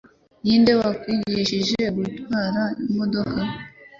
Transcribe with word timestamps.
Ninde 0.43 0.71
wakwigishije 0.79 1.81
gutwara 1.97 2.61
imodoka? 2.87 3.39